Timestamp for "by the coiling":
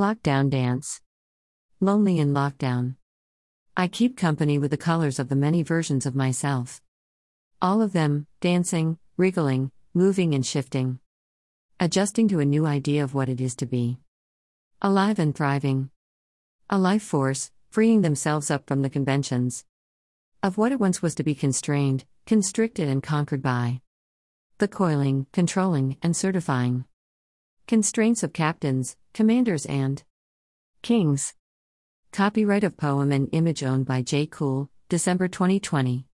23.42-25.26